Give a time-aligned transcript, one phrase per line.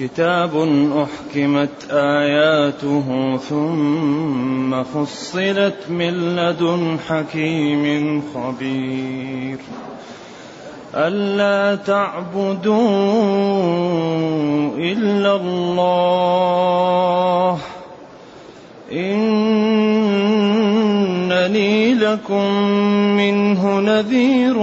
[0.00, 0.56] كتاب
[0.96, 9.58] أحكمت آياته ثم فصلت من لدن حكيم خبير.
[10.94, 12.74] ألا تعبدوا
[14.78, 15.98] إلا الله.
[18.92, 19.54] إنني
[21.94, 22.54] لكم
[23.16, 24.56] منه نذير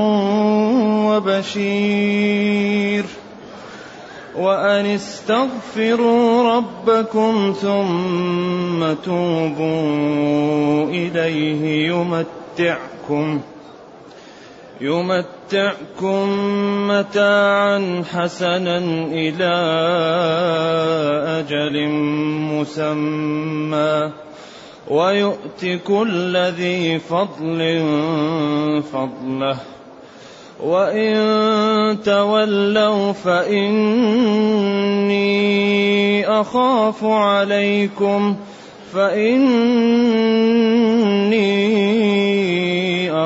[1.08, 3.06] وبشير.
[4.38, 13.42] وأن استغفروا ربكم ثم توبوا إليه يمتعكم
[14.82, 16.30] يمتعكم
[16.88, 18.78] متاعا حسنا
[19.12, 19.54] إلى
[21.40, 21.90] أجل
[22.54, 24.12] مسمى
[24.88, 27.84] ويؤت كل ذي فضل
[28.94, 29.58] فضله
[30.64, 31.18] وإن
[31.94, 34.28] تولوا فإني
[36.28, 38.36] أخاف عليكم
[38.94, 40.08] فإني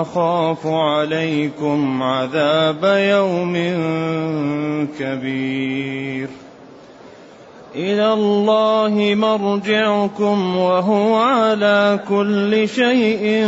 [0.01, 3.53] أخاف عليكم عذاب يوم
[4.99, 6.27] كبير.
[7.75, 13.47] إلى الله مرجعكم وهو على كل شيء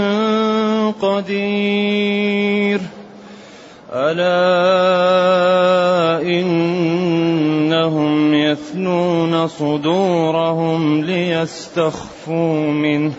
[1.01, 2.79] قدير.
[3.95, 4.31] ألا
[6.21, 13.13] إنهم يثنون صدورهم ليستخفوا منه.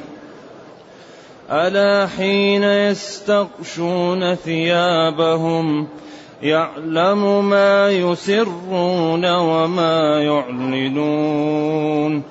[1.51, 5.89] ألا حين يستغشون ثيابهم
[6.43, 12.23] يعلم ما يسرون وما يعلنون.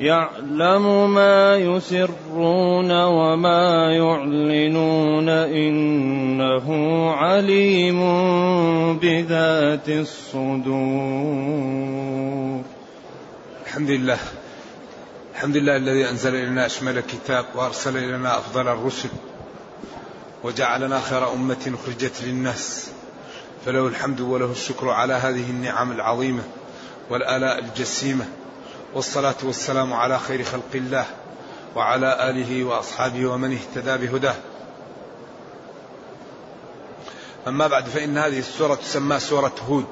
[0.00, 6.66] يعلم ما يسرون وما يعلنون إنه
[7.10, 8.00] عليم
[8.98, 10.80] بذات الصدور.
[13.66, 14.18] الحمد لله.
[15.34, 19.08] الحمد لله الذي أنزل إلينا أشمل كتاب وأرسل إلينا أفضل الرسل
[20.44, 22.90] وجعلنا خير أمة أخرجت للناس.
[23.66, 26.42] فله الحمد وله الشكر على هذه النعم العظيمة
[27.10, 28.39] والآلاء الجسيمة.
[28.94, 31.06] والصلاة والسلام على خير خلق الله
[31.76, 34.34] وعلى آله وأصحابه ومن اهتدى بهداه.
[37.48, 39.86] أما بعد فإن هذه السورة تسمى سورة هود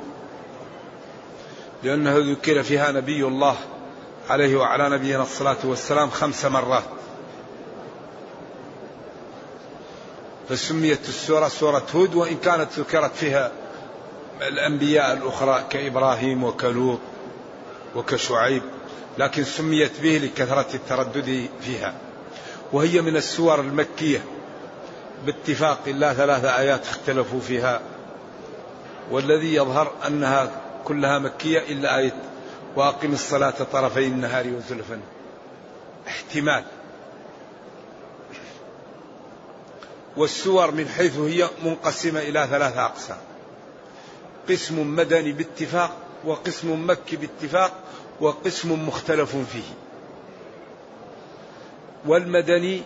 [1.83, 3.57] لأنه ذكر فيها نبي الله
[4.31, 6.85] عليه وعلى نبينا الصلاة والسلام خمس مرات.
[10.49, 13.53] فسميت السورة سورة هود وإن كانت ذكرت فيها
[14.43, 16.99] الأنبياء الأخرى كإبراهيم وكلوط
[17.97, 18.63] وكشعيب.
[19.19, 21.95] لكن سميت به لكثرة التردد فيها.
[22.73, 24.25] وهي من السور المكية.
[25.27, 27.81] باتفاق الله ثلاث آيات اختلفوا فيها.
[29.11, 30.51] والذي يظهر أنها
[30.85, 32.15] كلها مكية إلا آية
[32.77, 35.01] وأقم الصلاة طرفي النهار وزلفا.
[36.09, 36.65] احتمال.
[40.17, 43.19] والسور من حيث هي منقسمة إلى ثلاثة أقسام.
[44.49, 47.73] قسم مدني باتفاق وقسم مكي باتفاق
[48.21, 49.75] وقسم مختلف فيه.
[52.07, 52.83] والمدني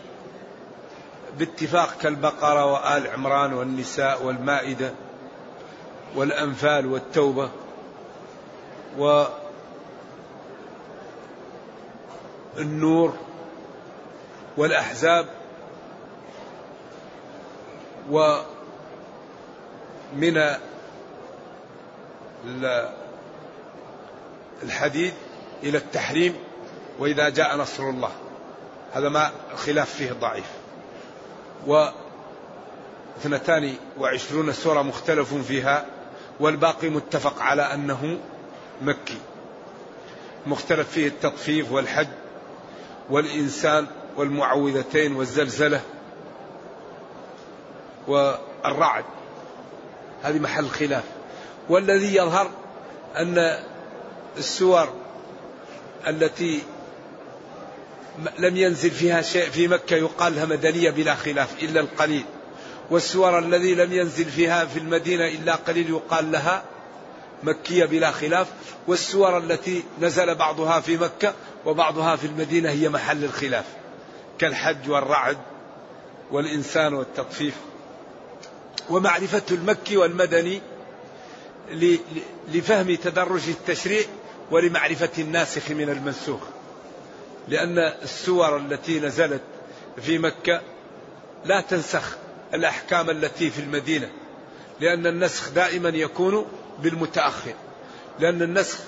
[1.38, 4.92] باتفاق كالبقرة وآل عمران والنساء والمائدة
[6.16, 7.50] والأنفال والتوبة
[12.56, 13.14] والنور
[14.56, 15.26] والأحزاب
[18.10, 18.42] ومن
[24.62, 25.12] الحديد
[25.62, 26.34] إلى التحريم
[26.98, 28.10] وإذا جاء نصر الله.
[28.92, 30.44] هذا ما الخلاف فيه ضعيف.
[31.66, 35.86] واثنتان وعشرون سورة مختلف فيها
[36.40, 38.18] والباقي متفق على أنه
[38.82, 39.18] مكي.
[40.46, 42.08] مختلف فيه التطفيف والحج
[43.10, 43.86] والإنسان
[44.16, 45.80] والمعوذتين والزلزلة
[48.08, 49.04] والرعد.
[50.22, 51.04] هذه محل خلاف.
[51.68, 52.50] والذي يظهر
[53.16, 53.58] أن
[54.38, 54.92] السور
[56.06, 56.62] التي
[58.38, 62.24] لم ينزل فيها شيء في مكة يقال لها مدنية بلا خلاف إلا القليل.
[62.90, 66.62] والسور الذي لم ينزل فيها في المدينة إلا قليل يقال لها
[67.42, 68.46] مكية بلا خلاف.
[68.86, 71.34] والسور التي نزل بعضها في مكة
[71.66, 73.64] وبعضها في المدينة هي محل الخلاف
[74.38, 75.38] كالحج والرعد
[76.30, 77.54] والإنسان والتطفيف.
[78.90, 80.60] ومعرفة المكي والمدني
[82.48, 84.04] لفهم تدرج التشريع
[84.52, 86.40] ولمعرفة الناسخ من المنسوخ.
[87.48, 89.42] لأن السور التي نزلت
[90.02, 90.60] في مكة
[91.44, 92.16] لا تنسخ
[92.54, 94.10] الأحكام التي في المدينة
[94.80, 96.46] لأن النسخ دائما يكون
[96.78, 97.54] بالمتأخر
[98.18, 98.78] لأن النسخ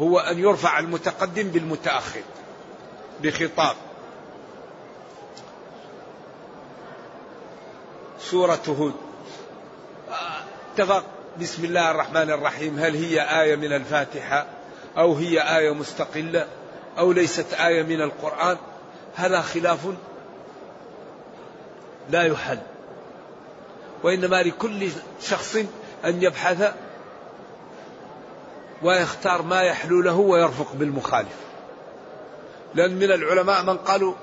[0.00, 2.22] هو أن يرفع المتقدم بالمتأخر
[3.22, 3.76] بخطاب.
[8.20, 8.94] سورة هود.
[10.74, 11.04] اتفق.
[11.40, 12.78] بسم الله الرحمن الرحيم.
[12.78, 14.46] هل هي آية من الفاتحة؟
[14.98, 16.46] أو هي آية مستقلة
[16.98, 18.56] أو ليست آية من القرآن
[19.14, 19.78] هذا خلاف
[22.10, 22.58] لا يحل.
[24.02, 24.88] وإنما لكل
[25.22, 25.56] شخص
[26.04, 26.74] أن يبحث
[28.82, 31.36] ويختار ما يحلو له ويرفق بالمخالف.
[32.74, 34.14] لأن من العلماء من قالوا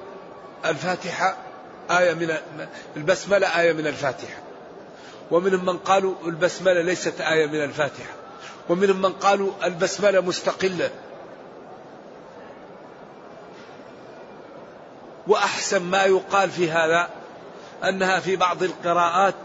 [0.66, 1.38] الفاتحة
[1.92, 2.34] آية من
[2.98, 4.42] البسملة آية من الفاتحة
[5.32, 8.17] ومنهم من قالوا البسملة ليست آية من الفاتحة.
[8.70, 10.90] ومنهم من قالوا البسملة مستقلة.
[15.28, 17.10] وأحسن ما يقال في هذا
[17.84, 19.36] أنها في بعض القراءات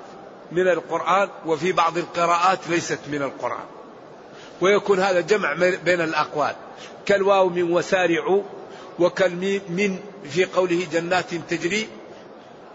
[0.53, 3.67] من القرآن وفي بعض القراءات ليست من القرآن.
[4.61, 5.53] ويكون هذا جمع
[5.85, 6.55] بين الأقوال.
[7.07, 8.43] كالواو من وسارعوا
[8.99, 11.89] وكالميم من في قوله جنات تجري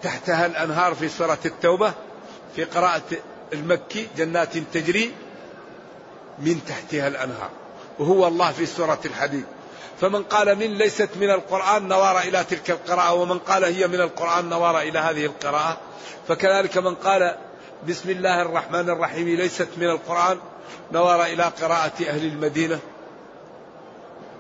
[0.04, 1.94] تحتها الأنهار في سورة التوبة
[2.56, 3.02] في قراءة
[3.54, 5.12] المكي جنات تجري
[6.40, 7.50] من تحتها الأنهار.
[8.00, 9.46] وهو الله في سورة الحديد.
[10.02, 14.50] فمن قال من ليست من القرآن نوار إلى تلك القراءة ومن قال هي من القرآن
[14.50, 15.78] نوار إلى هذه القراءة
[16.28, 17.36] فكذلك من قال
[17.88, 20.38] بسم الله الرحمن الرحيم ليست من القرآن
[20.92, 22.80] نوار إلى قراءة أهل المدينة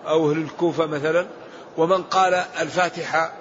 [0.07, 1.27] أو أهل الكوفة مثلا
[1.77, 3.33] ومن قال الفاتحة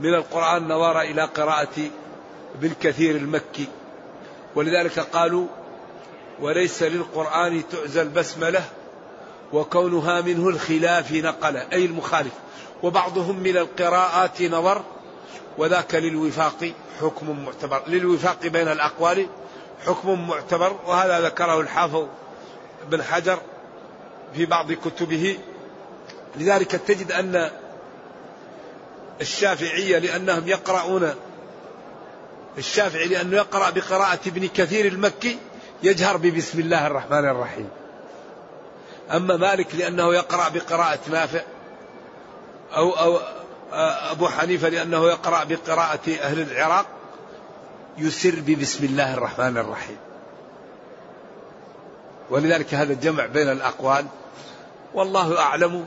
[0.00, 1.90] من القرآن نوار إلى قراءة
[2.60, 3.68] بالكثير المكي.
[4.54, 5.46] ولذلك قالوا
[6.40, 8.64] وليس للقرآن تعزى البسملة
[9.52, 12.32] وكونها منه الخلاف نقل أي المخالف.
[12.82, 14.82] وبعضهم من القراءات نظر
[15.58, 17.82] وذاك للوفاق حكم معتبر.
[17.86, 19.26] للوفاق بين الأقوال
[19.86, 22.06] حكم معتبر وهذا ذكره الحافظ
[22.90, 23.38] بن حجر
[24.34, 25.38] في بعض كتبه.
[26.36, 27.50] لذلك تجد أن
[29.20, 31.14] الشافعية لأنهم يقرؤون
[32.58, 35.38] الشافعي لأنه يقرأ بقراءة ابن كثير المكي
[35.82, 37.68] يجهر ببسم الله الرحمن الرحيم.
[39.14, 41.42] أما مالك لأنه يقرأ بقراءة نافع
[42.76, 43.18] أو, أو
[44.12, 46.86] أبو حنيفة لأنه يقرأ بقراءة أهل العراق
[47.98, 49.96] يسر ببسم الله الرحمن الرحيم.
[52.30, 54.06] ولذلك هذا الجمع بين الأقوال
[54.94, 55.86] والله أعلم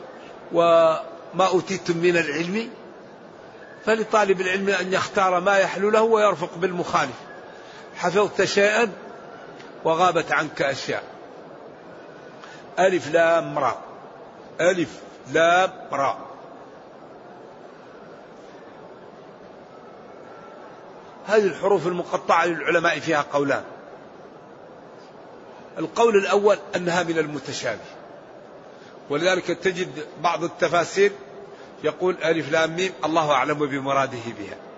[0.53, 2.69] وما أوتيتم من العلم
[3.85, 7.15] فلطالب العلم أن يختار ما يحلو له ويرفق بالمخالف.
[7.95, 8.91] حفظت شيئا
[9.83, 11.03] وغابت عنك أشياء.
[12.79, 13.77] ألف لام را.
[14.61, 14.99] ألف
[15.33, 16.17] لام را.
[21.27, 23.63] هذه الحروف المقطعة للعلماء فيها قولان.
[25.77, 27.79] القول الأول أنها من المتشابه.
[29.09, 31.11] ولذلك تجد بعض التفاسير
[31.83, 34.68] يقول ألف لام ميم الله أعلم بمراده بها.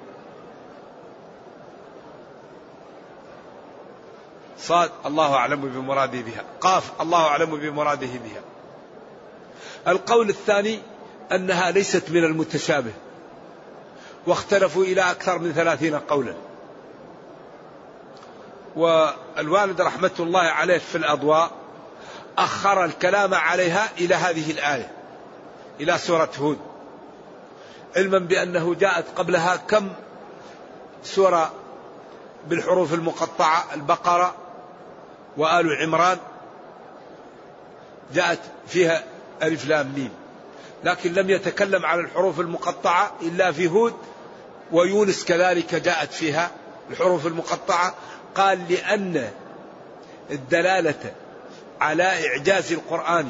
[4.62, 6.44] صاد الله أعلم بمراده بها.
[6.62, 8.42] قاف الله أعلم بمراده بها.
[9.88, 10.80] القول الثاني
[11.32, 12.92] أنها ليست من المتشابه
[14.28, 16.34] واختلفوا إلى أكثر من ثلاثين قولا.
[18.76, 21.52] والوالد رحمة الله عليه في الأضواء
[22.38, 24.92] أخر الكلام عليها إلى هذه الآية
[25.80, 26.58] إلى سورة هود.
[27.96, 29.90] علما بأنه جاءت قبلها كم
[31.04, 31.52] سورة
[32.48, 34.36] بالحروف المقطعة البقرة
[35.38, 36.18] وآل عمران
[38.14, 39.04] جاءت فيها
[39.44, 40.12] ألف لام ميم.
[40.84, 43.94] لكن لم يتكلم على الحروف المقطعة إلا في هود
[44.72, 46.52] ويونس كذلك جاءت فيها
[46.92, 47.94] الحروف المقطعة.
[48.36, 49.30] قال لأن
[50.32, 51.14] الدلالة
[51.82, 53.30] على إعجاز القرآن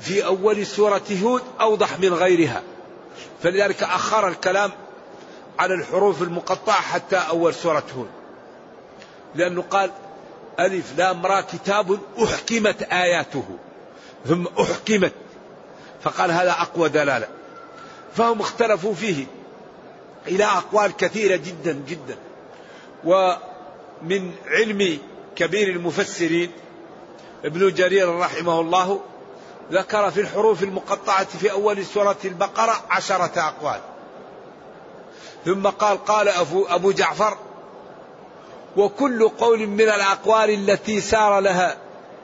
[0.00, 2.62] في أول سورة هود أوضح من غيرها.
[3.42, 4.70] فلذلك أخر الكلام
[5.58, 8.10] على الحروف المقطعة حتى أول سورة هود.
[9.34, 9.90] لأنه قال
[10.60, 13.44] ألف لام را كتاب أحكمت آياته.
[14.26, 15.12] ثم أحكمت.
[16.02, 17.28] فقال هذا أقوى دلالة.
[18.14, 19.26] فهم اختلفوا فيه
[20.26, 22.16] إلى أقوال كثيرة جدا جدا.
[23.04, 24.98] ومن علم
[25.36, 26.50] كبير المفسرين
[27.44, 29.00] ابن جرير رحمه الله
[29.72, 33.80] ذكر في الحروف المقطعة في أول سورة البقرة عشرة أقوال.
[35.44, 37.38] ثم قال قال أبو, أبو جعفر
[38.76, 41.76] وكل قول من الأقوال التي سار لها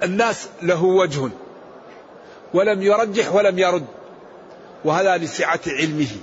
[0.03, 1.29] الناس له وجه
[2.55, 3.87] ولم يرجح ولم يرد
[4.85, 6.17] وهذا لسعة علمه.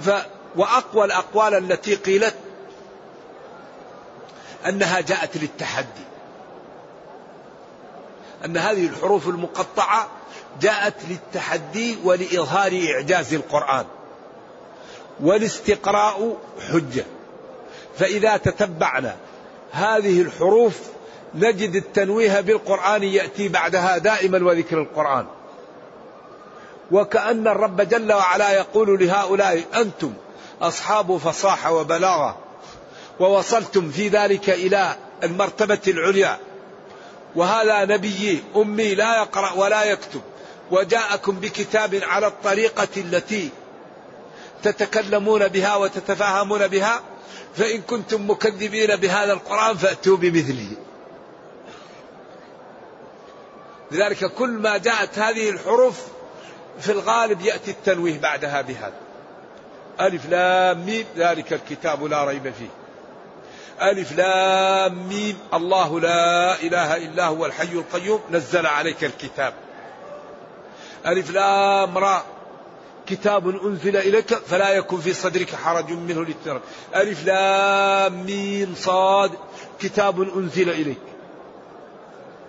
[0.00, 0.10] ف
[0.56, 2.34] وأقوى الأقوال التي قيلت
[4.66, 6.08] أنها جاءت للتحدي.
[8.44, 10.08] أن هذه الحروف المقطعة
[10.60, 13.84] جاءت للتحدي ولإظهار إعجاز القرآن
[15.20, 16.36] والاستقراء
[16.72, 17.04] حجة.
[17.98, 19.16] فإذا تتبعنا
[19.72, 20.78] هذه الحروف
[21.34, 25.26] نجد التنويه بالقرآن يأتي بعدها دائما وذكر القرآن.
[26.90, 30.12] وكأن الرب جل وعلا يقول لهؤلاء أنتم
[30.62, 32.36] أصحاب فصاحة وبلاغة
[33.20, 36.38] ووصلتم في ذلك إلى المرتبة العليا.
[37.36, 40.20] وهذا نبي أمي لا يقرأ ولا يكتب.
[40.70, 43.48] وجاءكم بكتاب على الطريقة التي
[44.62, 47.00] تتكلمون بها وتتفاهمون بها.
[47.56, 50.70] فإن كنتم مكذبين بهذا القرآن فأتوا بمثله.
[53.90, 56.04] لذلك كل ما جاءت هذه الحروف
[56.80, 59.00] في الغالب يأتي التنويه بعدها بهذا.
[60.00, 62.68] ألف لام ميم ذلك الكتاب لا ريب فيه.
[63.82, 69.54] ألف لام ميم الله لا إله إلا هو الحي القيوم نزل عليك الكتاب.
[71.06, 72.24] ألف لام را
[73.08, 76.60] كتاب أنزل إليك فلا يكن في صدرك حرج منه للترى
[76.94, 79.30] ألف لام ميم صاد
[79.80, 80.98] كتاب أنزل إليك.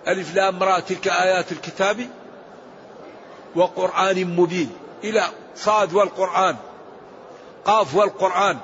[0.08, 2.08] ألف لام را تلك آيات الكتاب
[3.56, 4.70] وقرآن مبين.
[5.04, 5.24] إلى
[5.56, 6.56] صاد والقرآن
[7.64, 8.58] قاف والقرآن.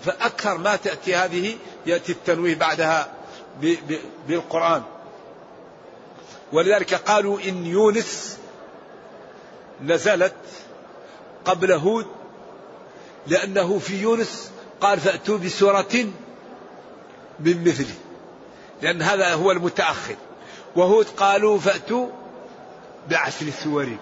[0.00, 1.56] فأكثر ما تأتي هذه
[1.86, 3.12] يأتي التنويه بعدها
[4.28, 4.82] بالقرآن.
[6.54, 8.38] ولذلك قالوا إن يونس
[9.82, 10.34] نزلت
[11.44, 12.06] قبل هود
[13.26, 16.06] لأنه في يونس قال فأتوا بسورة
[17.40, 17.94] من مثله
[18.82, 20.16] لأن هذا هو المتأخر.
[20.76, 22.08] وهود قالوا فأتوا
[23.10, 23.96] بعشر سور.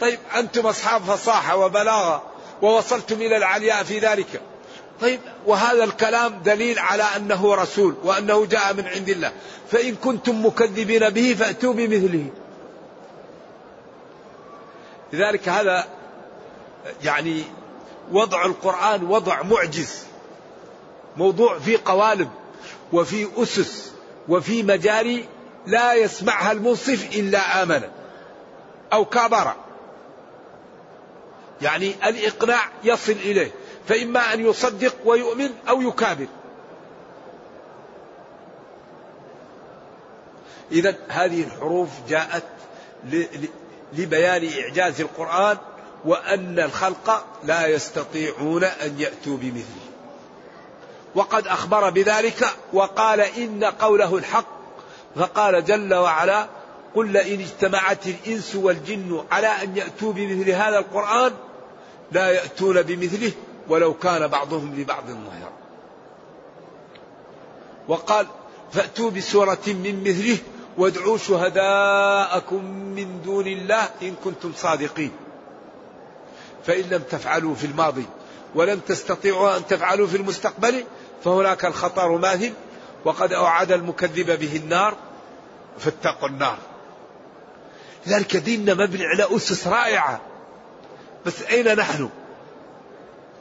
[0.00, 2.22] طيب أنتم أصحاب فصاحة وبلاغة
[2.62, 4.40] ووصلتم إلى العلياء في ذلك.
[5.02, 9.32] طيب وهذا الكلام دليل على أنه رسول وأنه جاء من عند الله.
[9.70, 12.26] فإن كنتم مكذبين به فأتوا بمثله.
[15.12, 15.88] لذلك هذا
[17.04, 17.44] يعني
[18.12, 20.06] وضع القرآن وضع معجز
[21.16, 22.30] موضوع فيه قوالب
[22.92, 23.92] وفي أسس
[24.28, 25.28] وفي مجاري
[25.66, 27.82] لا يسمعها المنصف إلا آمن
[28.92, 29.52] أو كابر
[31.62, 33.50] يعني الإقناع يصل إليه.
[33.88, 36.26] فإما أن يصدق ويؤمن أو يكابر.
[40.72, 42.44] إذا هذه الحروف جاءت
[43.92, 45.56] لبيان إعجاز القرآن
[46.04, 49.92] وأن الخلق لا يستطيعون أن يأتوا بمثله.
[51.14, 54.46] وقد أخبر بذلك وقال إن قوله الحق
[55.16, 56.46] فقال جل وعلا
[56.94, 61.32] قل لئن اجتمعت الإنس والجن على أن يأتوا بمثل هذا القرآن
[62.12, 63.32] لا يأتون بمثله
[63.68, 65.52] ولو كان بعضهم لبعض ظهرا
[67.88, 68.26] وقال
[68.72, 70.38] فأتوا بسورة من مثله
[70.78, 75.10] وادعوا شهداءكم من دون الله إن كنتم صادقين.
[76.66, 78.06] فإن لم تفعلوا في الماضي
[78.54, 80.84] ولم تستطيعوا أن تفعلوا في المستقبل
[81.24, 82.52] فهناك الخطر ماثل
[83.04, 84.96] وقد أوعد المكذب به النار
[85.78, 86.58] فاتقوا النار.
[88.06, 90.20] لذلك ديننا مبني على أسس رائعة.
[91.26, 92.10] بس أين نحن؟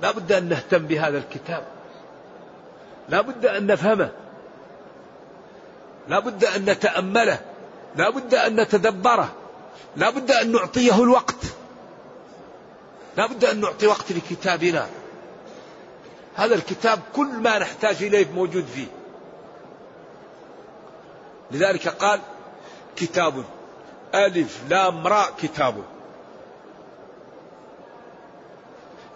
[0.01, 1.63] لا بد أن نهتم بهذا الكتاب.
[3.09, 4.11] لا بد أن نفهمه.
[6.07, 7.39] لا بد أن نتأمله.
[7.95, 9.33] لا بد أن نتدبره.
[9.95, 11.45] لا بد أن نعطيه الوقت.
[13.17, 14.87] لا بد أن نعطي وقت لكتابنا.
[16.35, 18.87] هذا الكتاب كل ما نحتاج إليه موجود فيه.
[21.51, 22.19] لذلك قال
[22.95, 23.43] كتاب
[24.15, 25.83] ألف لام راء كتاب.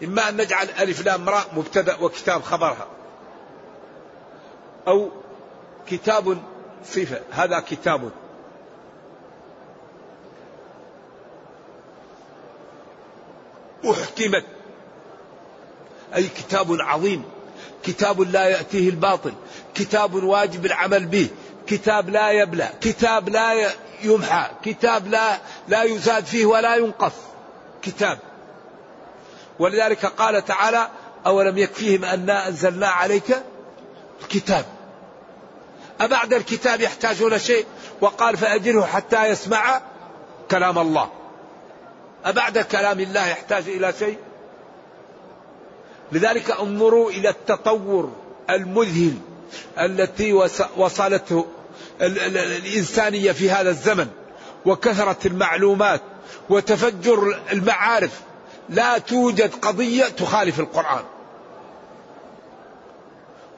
[0.04, 2.88] إما أن نجعل ألف لام راء مبتدأ وكتاب خبرها.
[4.88, 5.10] أو
[5.88, 6.38] كتاب
[6.86, 8.12] صفة هذا كتاب.
[13.92, 14.46] أحكمت.
[16.16, 17.24] أي كتاب عظيم.
[17.84, 19.34] كتاب لا يأتيه الباطل.
[19.76, 21.28] كتاب واجب العمل به.
[21.68, 22.70] كتاب لا يبلى.
[22.82, 23.72] كتاب لا
[24.04, 24.50] يمحى.
[24.64, 25.38] كتاب لا
[25.68, 27.14] لا يزاد فيه ولا ينقص.
[27.82, 28.20] كتاب.
[29.60, 30.88] ولذلك قال تعالى
[31.26, 33.42] أولم يكفيهم أنا أنزلنا عليك
[34.30, 34.66] كتاب
[36.02, 37.66] أبعد الكتاب يحتاجون شيء؟
[38.02, 39.82] وقال فأجره حتى يسمع
[40.52, 41.10] كلام الله.
[42.26, 44.18] أبعد كلام الله يحتاج إلى شيء؟
[46.12, 48.12] لذلك انظروا إلى التطور
[48.50, 49.14] المذهل
[49.80, 50.34] التي
[50.78, 51.46] وصلته
[52.02, 54.08] الإنسانية في هذا الزمن
[54.66, 56.02] وكثرة المعلومات
[56.50, 58.22] وتفجر المعارف.
[58.70, 61.04] لا توجد قضية تخالف القرآن.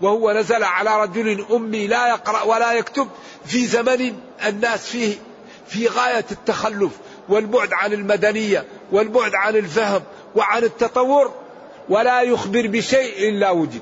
[0.01, 3.07] وهو نزل على رجل أمي لا يقرأ ولا يكتب
[3.45, 5.15] في زمن الناس فيه
[5.67, 6.91] في غاية التخلف
[7.29, 10.01] والبعد عن المدنية والبعد عن الفهم
[10.35, 11.33] وعن التطور
[11.89, 13.81] ولا يخبر بشيء إلا وجد.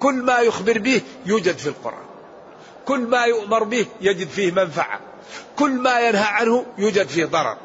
[0.00, 2.04] كل ما يخبر به يوجد في القرآن.
[2.86, 5.00] كل ما يؤمر به يجد فيه منفعة.
[5.58, 7.56] كل ما ينهى عنه يوجد فيه ضرر.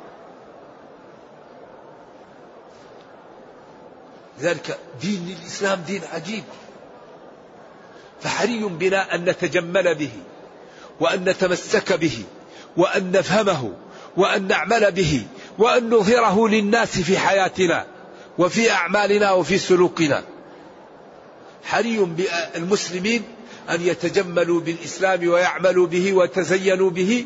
[4.42, 6.44] ذلك دين الإسلام دين عجيب.
[8.22, 10.12] فحري بنا أن نتجمل به
[11.00, 12.24] وأن نتمسك به
[12.78, 13.74] وأن نفهمه
[14.18, 15.26] وأن نعمل به
[15.58, 17.86] وأن نظهره للناس في حياتنا
[18.38, 20.24] وفي أعمالنا وفي سلوكنا.
[21.64, 23.24] حري بالمسلمين
[23.70, 27.26] أن يتجملوا بالإسلام ويعملوا به ويتزينوا به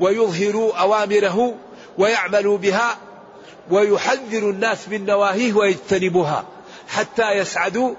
[0.00, 1.54] ويظهروا أوامره
[1.98, 2.98] ويعملوا بها
[3.70, 6.44] ويحذر الناس من نواهيه ويجتنبوها
[6.88, 7.94] حتى يسعدوا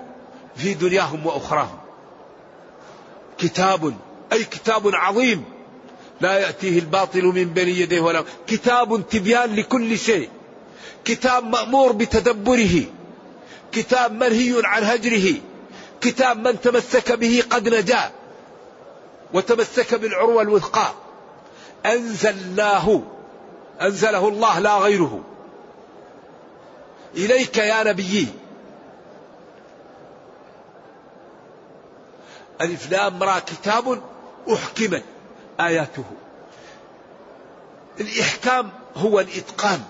[0.55, 1.77] في دنياهم وأخراهم.
[3.37, 3.93] كتاب
[4.33, 5.43] أي كتاب عظيم.
[6.21, 10.29] لا يأتيه الباطل من بين يديه ولا كتاب تبيان لكل شيء.
[11.05, 12.83] كتاب مأمور بتدبره.
[13.71, 15.35] كتاب منهي عن هجره.
[16.01, 18.11] كتاب من تمسك به قد نجا
[19.33, 20.93] وتمسك بالعروة الوثقى.
[21.85, 23.01] أنزلناه.
[23.81, 25.23] أنزله الله لا غيره.
[27.15, 28.27] إليك يا نبيي
[32.61, 34.01] ألف لام را كتاب
[34.53, 35.03] أحكمت
[35.59, 36.03] آياته.
[37.99, 39.81] الإحكام هو الإتقان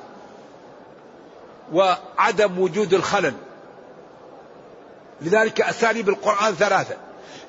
[1.73, 3.33] وعدم وجود الخلل.
[5.21, 6.97] لذلك أساليب القرآن ثلاثة.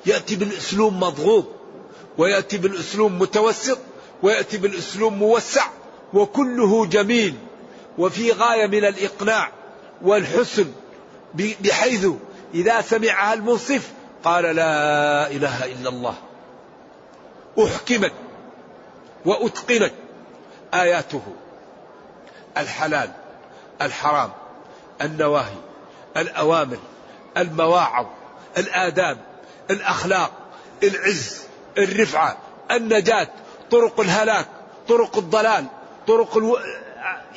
[0.05, 1.45] يأتي بالأسلوب مضغوط
[2.17, 3.79] ويأتي بالأسلوب متوسط
[4.23, 5.65] ويأتي بالأسلوب موسع
[6.13, 7.35] وكله جميل.
[7.97, 9.51] وفي غاية من الإقناع.
[10.01, 10.71] والحسن
[11.33, 12.07] بحيث
[12.53, 13.91] إذا سمعها المنصف
[14.23, 16.15] قال لا إله إلا الله.
[17.65, 18.11] أحكمت
[19.25, 19.93] وأتقنت
[20.73, 21.21] آياته.
[22.57, 23.11] الحلال
[23.81, 24.31] الحرام
[25.01, 25.57] النواهي
[26.17, 26.77] الأوامر
[27.37, 28.05] المواعظ
[28.57, 29.17] الآداب
[29.69, 30.31] الأخلاق
[30.83, 31.41] العز
[31.77, 32.37] الرفعة
[32.71, 33.27] النجاة
[33.71, 34.47] طرق الهلاك
[34.87, 35.65] طرق الضلال
[36.07, 36.61] طرق.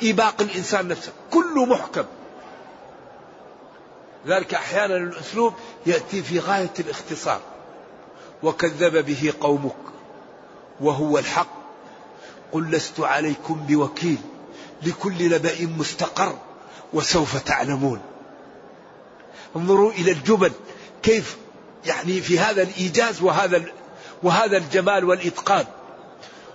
[0.03, 1.11] إيباق الإنسان نفسه.
[1.31, 2.05] كله محكم.
[4.27, 5.53] ذلك أحيانا الأسلوب
[5.85, 7.41] يأتي في غاية الاختصار.
[8.43, 9.75] وكذب به قومك
[10.81, 11.59] وهو الحق.
[12.51, 14.17] قل لست عليكم بوكيل
[14.83, 16.37] لكل نبأ مستقر
[16.93, 18.01] وسوف تعلمون.
[19.55, 20.51] انظروا إلى الجبل
[21.03, 21.37] كيف
[21.85, 23.65] يعني في هذا الإيجاز وهذا
[24.23, 25.65] وهذا الجمال والإتقان.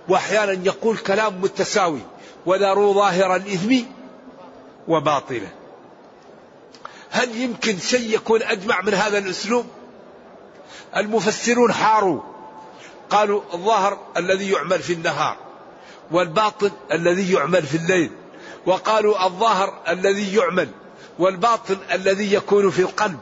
[0.09, 2.01] وأحيانا يقول كلام متساوي
[2.45, 3.75] وذروا ظاهر الإثم
[4.87, 5.49] وباطله
[7.15, 9.65] هل يمكن شيء يكون أجمع من هذا الأسلوب؟
[10.95, 12.21] المفسرون حاروا.
[13.09, 15.37] قالوا الظاهر الذي يعمل في النهار
[16.11, 18.11] والباطن الذي يعمل في الليل.
[18.65, 20.69] وقالوا الظاهر الذي يعمل
[21.19, 23.19] والباطن الذي يكون في القلب.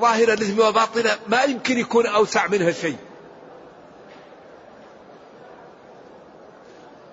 [0.00, 2.96] ظاهر الإثم وباطنه ما يمكن يكون أوسع منها شيء.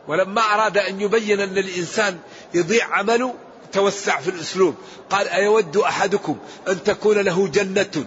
[0.08, 2.20] ولما أراد أن يبين أن الإنسان
[2.54, 3.36] يضيع عمله
[3.72, 4.76] توسع في الأسلوب.
[5.10, 8.06] قال أيود أحدكم أن تكون له جنة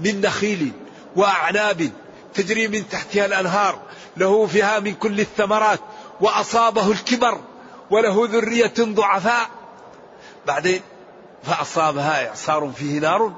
[0.00, 0.72] من نخيل
[1.16, 1.90] وأعناب
[2.34, 3.82] تجري من تحتها الأنهار
[4.16, 5.80] له فيها من كل الثمرات
[6.20, 7.40] وأصابه الكبر
[7.90, 9.50] وله ذرية ضعفاء.
[10.46, 10.80] بعدين
[11.44, 13.32] فأصابها إعصار فيه نار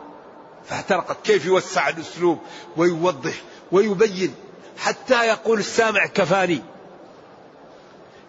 [0.68, 2.38] فاحترقت كيف يوسع الأسلوب
[2.76, 3.34] ويوضح
[3.72, 4.34] ويبين
[4.78, 6.62] حتى يقول السامع كفاني.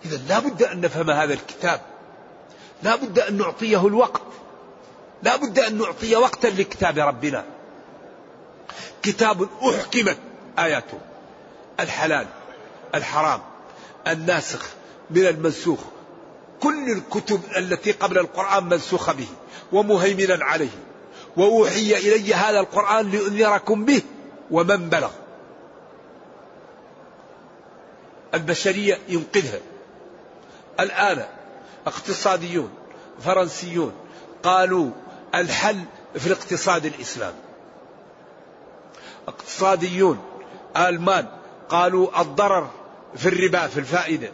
[0.05, 1.81] إذا لا بد أن نفهم هذا الكتاب.
[2.83, 4.21] لا بد أن نعطيه الوقت.
[5.23, 7.45] لا بد أن نعطي وقتا لكتاب ربنا.
[9.01, 10.17] كتاب أحكمت
[10.59, 10.99] آياته.
[11.79, 12.27] الحلال
[12.95, 13.41] الحرام
[14.07, 14.69] الناسخ
[15.09, 15.79] من المنسوخ.
[16.59, 19.27] كل الكتب التي قبل القرآن منسوخة به
[19.71, 20.83] ومهيمنا عليه.
[21.37, 24.01] وأوحي إلي هذا القرآن لأنذركم به
[24.51, 25.11] ومن بلغ.
[28.33, 29.59] البشرية ينقذها.
[30.79, 31.38] الآن
[31.89, 32.69] اقتصاديون
[33.19, 33.93] فرنسيون
[34.43, 34.91] قالوا
[35.35, 35.83] الحل
[36.15, 37.39] في الاقتصاد الإسلامي
[39.27, 40.19] اقتصاديون
[40.77, 41.27] آلمان
[41.69, 42.69] قالوا الضرر
[43.15, 44.31] في الربا في الفائدة.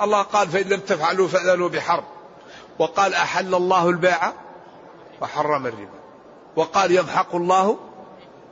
[0.00, 2.04] الله قال فإن لم تفعلوا فأذنوا بحرب.
[2.78, 4.32] وقال أحل الله البيع
[5.20, 5.98] وحرم الربا.
[6.56, 7.78] وقال يمحق الله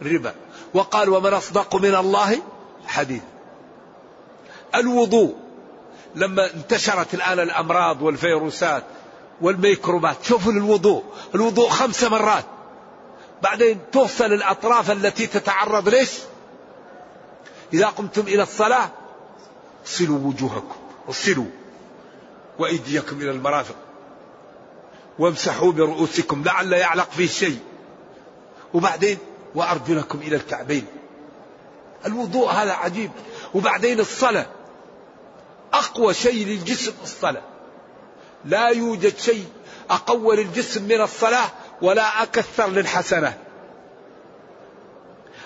[0.02, 0.34] الربا.
[0.74, 2.42] وقال ومن أصدق من الله
[2.86, 3.34] حديثا
[4.74, 5.43] الوضوء
[6.14, 8.84] لما انتشرت الآن الأمراض والفيروسات
[9.40, 10.16] والميكروبات.
[10.24, 12.44] شوفوا الوضوء الوضوء خمس مرات.
[13.42, 16.10] بعدين توصل الأطراف التي تتعرض ليش؟
[17.72, 18.88] إذا قمتم إلى الصلاة
[19.82, 20.76] اغسلوا وجوهكم.
[21.08, 21.46] اغسلوا.
[22.58, 23.76] وأيديكم إلى المرافق.
[25.18, 27.58] وامسحوا برؤوسكم لعل يعلق فيه شيء.
[28.74, 29.18] وبعدين
[29.54, 30.86] وأرجلكم إلى الكعبين.
[32.06, 33.10] الوضوء هذا عجيب.
[33.54, 34.46] وبعدين الصلاة.
[35.78, 37.42] أقوى شيء للجسم الصلاة.
[38.44, 39.46] لا يوجد شيء
[39.90, 41.48] أقوى للجسم من الصلاة
[41.82, 43.38] ولا أكثر للحسنة.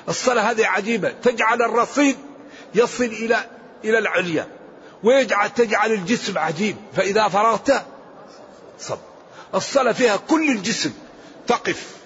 [0.08, 1.08] الصلاة هذه عجيبة.
[1.08, 2.16] تجعل الرصيد
[2.74, 3.36] يصل إلى
[3.84, 4.48] إلى العليا.
[5.02, 6.76] ويجعل تجعل الجسم عجيب.
[6.96, 7.84] فإذا فرغت
[8.80, 8.98] صب.
[9.54, 10.92] الصلاة فيها كل الجسم.
[11.46, 11.96] تقف.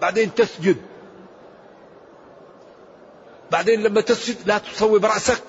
[0.00, 0.76] بعدين تسجد.
[3.50, 5.42] بعدين لما تسجد لا تصوب رأسك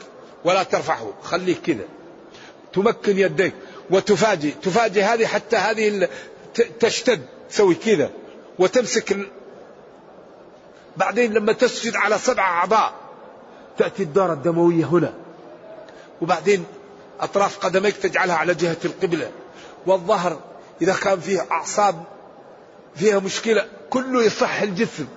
[0.45, 1.13] ولا ترفعه.
[1.23, 1.85] خليه كذا.
[2.73, 3.53] تمكن يديك
[3.89, 4.51] وتفاجئ.
[4.51, 6.09] تفاجئ هذه حتى هذه
[6.79, 7.21] تشتد.
[7.49, 8.09] تسوي كذا.
[8.59, 9.27] وتمسك ال...
[10.97, 12.93] بعدين لما تسجد على سبع أعضاء
[13.77, 15.13] تأتي الدورة الدموية هنا.
[16.21, 16.65] وبعدين
[17.19, 19.31] أطراف قدميك تجعلها على جهة القبلة.
[19.85, 20.39] والظهر
[20.81, 22.03] إذا كان فيه أعصاب
[22.95, 25.07] فيها مشكلة كله يصح الجسم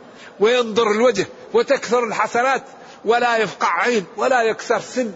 [0.41, 2.63] وينظر الوجه وتكثر الحسنات.
[3.05, 5.13] ولا يفقع عين ولا يكسر سن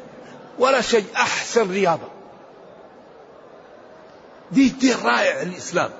[0.58, 2.08] ولا شيء أحسن رياضة.
[4.52, 5.90] دي دي رائع الإسلام.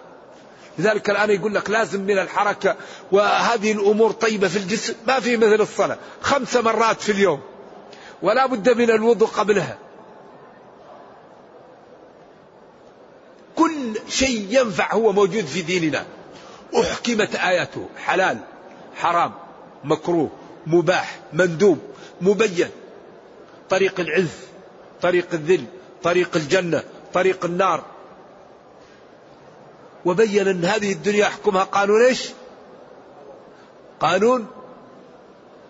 [0.78, 2.76] لذلك الآن يقول لك لازم من الحركة
[3.12, 5.98] وهذه الأمور طيبة في الجسم ما في مثل الصلاة.
[6.20, 7.40] خمس مرات في اليوم
[8.22, 9.78] ولا بد من الوضوء قبلها.
[13.56, 16.04] كل شيء ينفع هو موجود في ديننا.
[16.80, 18.38] أحكمت آياته حلال
[18.96, 19.32] حرام
[19.84, 20.30] مكروه.
[20.68, 21.78] مباح مندوب
[22.20, 22.70] مبين.
[23.70, 24.36] طريق العز
[25.02, 25.64] طريق الذل
[26.02, 26.82] طريق الجنة
[27.14, 27.84] طريق النار.
[30.04, 32.28] وبين أن هذه الدنيا يحكمها قانون إيش؟
[34.00, 34.46] قانون؟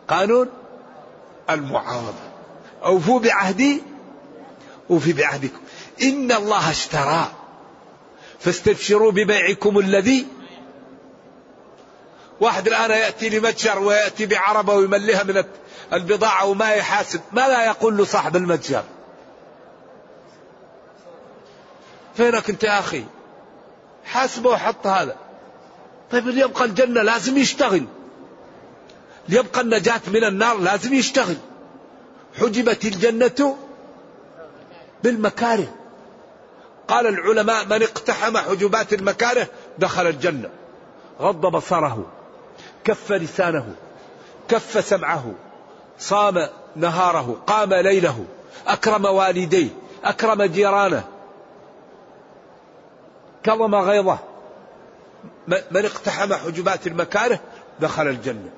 [0.09, 0.49] قانون
[1.51, 2.29] المعاوضة.
[2.85, 3.83] أوفوا بعهدي
[4.91, 5.61] أوفي بعهدكم.
[6.03, 7.33] إن الله اشترى.
[8.41, 10.27] فاستبشروا ببيعكم الذي
[12.41, 15.45] واحد الآن يأتي لمتجر ويأتي بعربة ويمليها من
[15.93, 17.21] البضاعة وما يحاسب.
[17.33, 18.85] ما لا يقول له صاحب المتجر؟
[22.17, 23.05] فينك أنت يا أخي؟
[24.05, 25.17] حاسبه وحط هذا.
[26.11, 27.85] طيب اللي يبقى الجنة لازم يشتغل.
[29.29, 31.37] ليبقى النجاة من النار لازم يشتغل.
[32.41, 33.57] حجبت الجنة
[35.03, 35.75] بالمكاره.
[36.89, 39.47] قال العلماء من اقتحم حجبات المكاره
[39.79, 40.51] دخل الجنة.
[41.21, 42.07] غض بصره.
[42.89, 43.75] كف لسانه
[44.49, 45.35] كف سمعه
[45.99, 48.25] صام نهاره قام ليله
[48.67, 49.69] أكرم والديه
[50.05, 51.05] أكرم جيرانه.
[53.43, 54.19] كظم غيظه.
[55.47, 57.41] من اقتحم حجبات المكاره
[57.81, 58.51] دخل الجنة.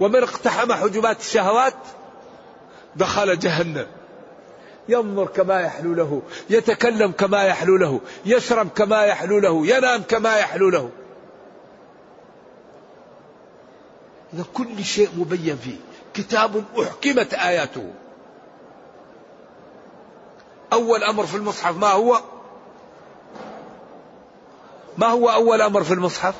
[0.00, 1.74] ومن اقتحم حجبات الشهوات
[2.96, 3.86] دخل جهنم.
[4.88, 10.70] ينظر كما يحلو له يتكلم كما يحلو له يشرب كما يحلو له ينام كما يحلو
[10.70, 10.90] له.
[14.34, 15.76] إذا كل شيء مبين فيه.
[16.14, 17.92] كتاب أحكمت آياته.
[20.72, 22.20] أول أمر في المصحف ما هو؟
[24.98, 26.34] ما هو أول أمر في المصحف؟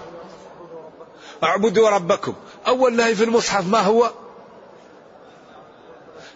[1.45, 2.35] اعبدوا ربكم.
[2.67, 4.11] أول نهي في المصحف ما هو؟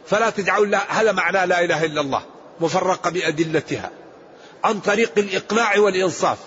[0.06, 2.22] فلا تجعلوا الله هذا معنى لا إله إلا الله
[2.60, 3.90] مفرقة بأدلتها
[4.64, 6.38] عن طريق الإقناع والإنصاف.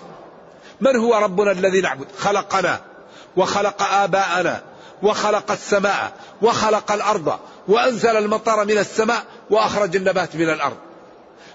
[0.80, 2.80] من هو ربنا الذي نعبد؟ خلقنا
[3.36, 4.67] وخلق آباءنا
[5.02, 10.76] وخلق السماء وخلق الأرض وأنزل المطر من السماء وأخرج النبات من الأرض.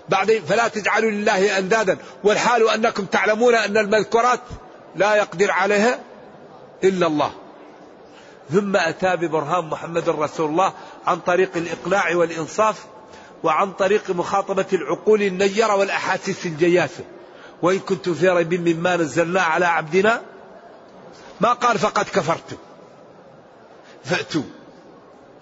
[0.09, 4.39] بعدين فلا تجعلوا لله أندادا والحال أنكم تعلمون أن المذكورات
[4.95, 5.99] لا يقدر عليها
[6.83, 7.31] إلا الله.
[8.51, 10.73] ثم أتى ببرهان محمد رسول الله
[11.07, 12.85] عن طريق الإقناع والإنصاف
[13.43, 17.03] وعن طريق مخاطبة العقول النيرة والأحاسيس الجياسة.
[17.61, 20.21] وإن كنتم في ريب مما نزلنا على عبدنا
[21.41, 22.57] ما قال فقد كفرتم.
[24.03, 24.43] فأتوا.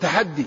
[0.01, 0.45] تحدي.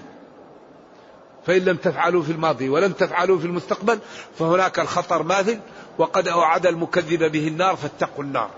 [1.46, 3.98] فإن لم تفعلوا في الماضي ولم تفعلوا في المستقبل
[4.38, 5.58] فهناك الخطر ماثل
[5.98, 8.50] وقد أوعد المكذب به النار فاتقوا النار.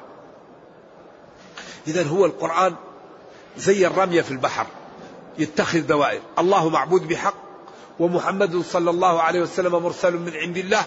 [1.87, 2.75] إذا هو القرآن
[3.57, 4.66] زي الرمية في البحر.
[5.38, 6.21] يتخذ دوائر.
[6.38, 7.35] الله معبود بحق
[7.99, 10.85] ومحمد صلى الله عليه وسلم مرسل من عند الله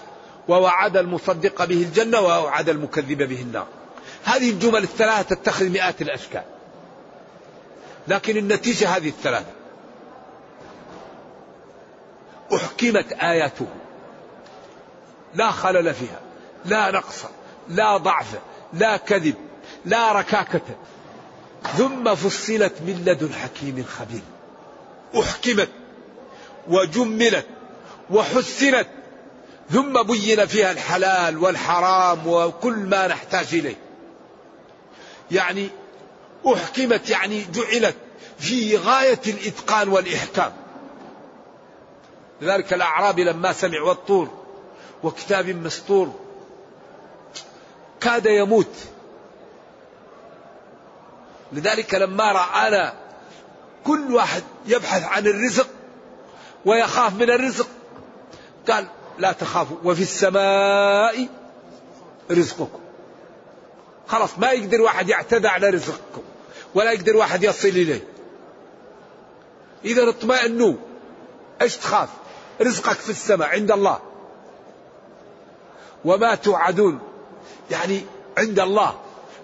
[0.48, 3.66] ووعد المصدق به الجنة ووعد المكذب به النار.
[4.24, 6.42] هذه الجمل الثلاثة تتخذ مئات الأشكال.
[8.10, 9.52] لكن النتيجة هذه الثلاثة
[12.54, 13.66] أحكمت آياته.
[15.34, 16.20] لا خلل فيها.
[16.64, 17.24] لا نقص.
[17.68, 18.26] لا ضعف.
[18.72, 19.34] لا كذب.
[19.84, 20.60] لا ركاكة.
[21.76, 24.22] ثم فصلت من لدن حكيم خبير.
[25.20, 25.68] أحكمت.
[26.68, 27.46] وجملت.
[28.10, 28.88] وحسنت.
[29.70, 33.76] ثم بين فيها الحلال والحرام وكل ما نحتاج إليه.
[35.30, 35.70] يعني
[36.46, 37.96] أحكمت يعني جعلت
[38.38, 40.52] في غاية الإتقان والإحكام.
[42.40, 44.28] لذلك الأعرابي لما سمع والطور
[45.02, 46.14] وكتاب مسطور
[48.00, 48.74] كاد يموت.
[51.52, 52.94] لذلك لما رآنا
[53.84, 55.66] كل واحد يبحث عن الرزق
[56.64, 57.68] ويخاف من الرزق
[58.68, 58.86] قال
[59.18, 61.28] لا تخافوا وفي السماء
[62.30, 62.80] رزقكم.
[64.08, 66.22] خلاص ما يقدر واحد يعتدى على رزقكم.
[66.74, 68.04] ولا يقدر واحد يصل إليه.
[69.84, 70.74] إذا اطمئنوا.
[71.62, 72.08] إيش تخاف؟
[72.60, 73.98] رزقك في السماء عند الله.
[76.04, 76.98] وما توعدون.
[77.70, 78.04] يعني
[78.38, 79.00] عند الله.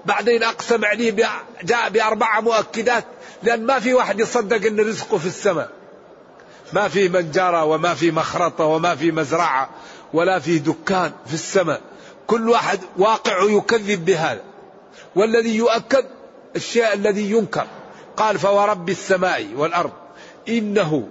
[0.07, 1.29] بعدين أقسم عليه
[1.63, 3.05] جاء بأربعة مؤكدات.
[3.43, 5.71] لأن ما في واحد يصدق أن رزقه في السماء.
[6.73, 9.71] ما في منجرة وما في مخرطة وما في مزرعة
[10.13, 11.81] ولا في دكان في السماء.
[12.27, 14.43] كل واحد واقع يكذب بهذا.
[15.17, 16.16] والذي يؤكد
[16.57, 17.67] الشيء الذي ينكر.
[18.17, 19.93] قال فورب السماء والأرض
[20.49, 21.09] إنه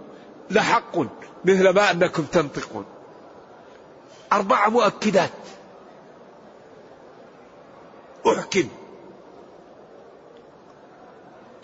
[0.51, 0.97] لحق
[1.45, 2.86] مثل ما أنكم تنطقون.
[4.34, 5.29] أربع مؤكدات.
[8.27, 8.69] أحكم.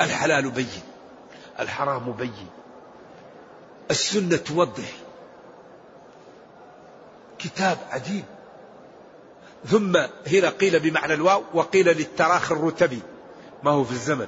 [0.01, 0.67] الحلال بين
[1.59, 2.47] الحرام بين
[3.91, 4.91] السنة توضح.
[7.39, 8.23] كتاب عجيب.
[9.65, 12.99] ثم هنا قيل بمعنى الواو وقيل للتراخي الرتبي.
[13.63, 14.27] ما هو في الزمن.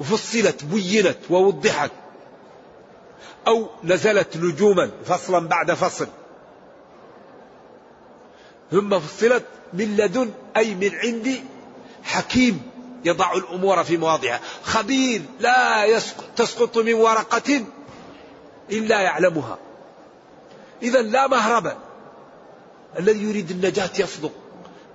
[0.00, 1.90] وفصلت بينت ووضحت.
[3.46, 6.08] أو نزلت نجوما فصلا بعد فصل.
[8.70, 11.42] ثم فصلت من لدن أي من عندي
[12.02, 12.62] حكيم
[13.04, 14.40] يضع الأمور في مواضعها.
[14.62, 15.98] خبير لا
[16.36, 17.64] تسقط من ورقة
[18.70, 19.58] إلا يعلمها.
[20.82, 21.76] إذا لا مهرب
[22.98, 24.32] الذي يريد النجاة يصدق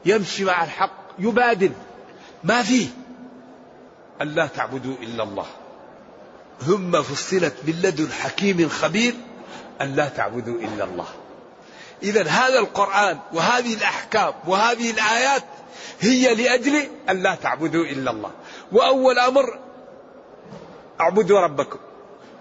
[0.06, 1.71] يمشي مع الحق يبادل.
[2.43, 2.88] ما فيه؟
[4.21, 5.45] أن لا تعبدوا إلا الله.
[6.65, 9.13] ثم فصلت من لدن حكيم خبير
[9.82, 11.08] أن لا تعبدوا إلا الله.
[12.03, 15.43] إذا هذا القرآن وهذه الأحكام وهذه الآيات
[15.99, 18.32] هي لأجل أن لا تعبدوا إلا الله.
[18.71, 19.60] وأول أمر
[21.01, 21.80] اعبدوا ربكم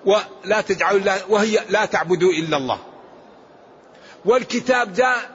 [0.05, 2.79] ولا تجعلوا الله وهي لا تعبدوا إلا الله.
[4.25, 5.31] والكتاب جاء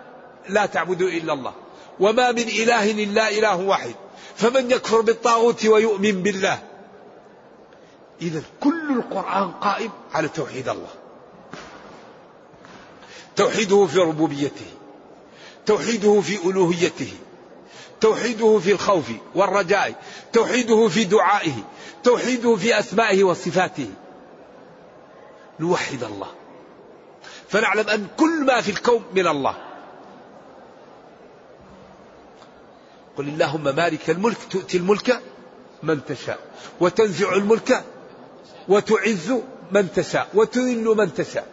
[0.49, 1.53] لا تعبدوا إلا الله.
[1.99, 3.95] وما من إله إلا إله واحد.
[4.41, 6.59] فمن يكفر بالطاغوت ويؤمن بالله.
[8.21, 10.89] إذا كل القرآن قائم على توحيد الله.
[13.35, 14.65] توحيده في ربوبيته.
[15.65, 17.13] توحيده في ألوهيته.
[18.01, 19.93] توحيده في الخوف والرجاء.
[20.33, 21.63] توحيده في دعائه.
[22.03, 23.89] توحيده في أسمائه وصفاته.
[25.59, 26.27] نوحد الله.
[27.49, 29.70] فنعلم أن كل ما في الكون من الله.
[33.21, 35.21] قل اللهم مالك الملك تؤتي الملك
[35.83, 36.39] من تشاء
[36.79, 37.83] وتنزع الملك
[38.67, 39.33] وتعز
[39.71, 41.47] من تشاء وتذل من تشاء.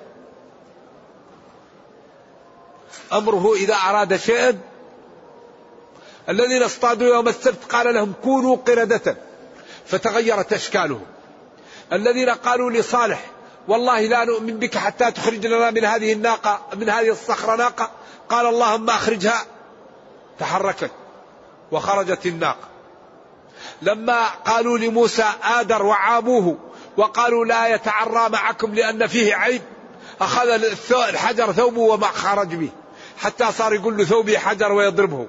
[3.12, 4.58] أمره إذا أراد شيئا
[6.28, 9.16] الذين اصطادوا يوم السبت قال لهم كونوا قردة
[9.86, 11.06] فتغيرت أشكالهم
[11.92, 13.30] الذين قالوا لصالح
[13.68, 17.90] والله لا نؤمن بك حتى تخرج لنا من هذه الناقة من هذه الصخرة ناقة
[18.28, 19.46] قال اللهم أخرجها
[20.38, 20.90] تحركت.
[21.72, 22.68] وخرجت الناقة
[23.82, 26.56] لما قالوا لموسى آدر وعابوه
[26.96, 29.62] وقالوا لا يتعرى معكم لأن فيه عيب
[30.20, 30.48] أخذ
[30.92, 32.70] الحجر ثوبه وما خرج به
[33.18, 35.26] حتى صار يقول له ثوبي حجر ويضربه.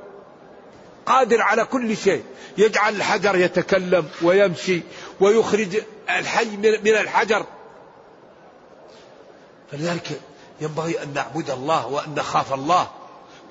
[1.05, 2.23] قادر على كل شيء
[2.57, 4.81] يجعل الحجر يتكلم ويمشي
[5.19, 7.45] ويخرج الحي من الحجر.
[9.71, 10.21] فلذلك
[10.61, 12.87] ينبغي أن نعبد الله وأن نخاف الله.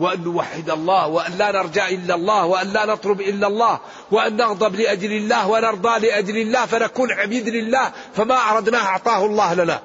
[0.01, 3.81] وأن نوحد الله وأن لا نرجع إلا الله وأن لا نطلب إلا الله
[4.11, 9.81] وأن نغضب لأجل الله ونرضى لأجل الله فنكون عبيد لله فما أردناه أعطاه الله لنا.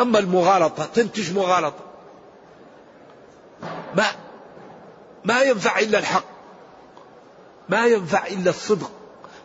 [0.00, 1.84] أما المغالطة تنتج مغالطة.
[3.94, 4.04] ما
[5.24, 6.24] ما ينفع إلا الحق.
[7.68, 8.90] ما ينفع إلا الصدق.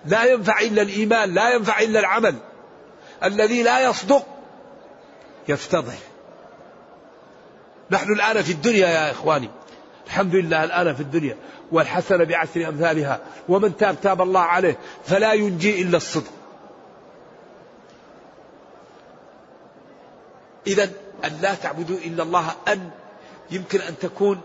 [0.05, 2.35] لا ينفع إلا الإيمان لا ينفع إلا العمل.
[3.23, 4.25] الذي لا يصدق
[5.47, 6.10] يفتضح.
[7.91, 9.49] نحن الآن في الدنيا يا إخواني.
[10.05, 11.37] الحمد لله الآن في الدنيا.
[11.71, 13.19] والحسنة بعشر أمثالها.
[13.49, 16.31] ومن تاب تاب الله عليه فلا ينجي إلا الصدق.
[20.67, 20.89] إذا
[21.25, 22.89] أن لا تعبدوا إلا الله أن
[23.51, 24.41] يمكن أن تكون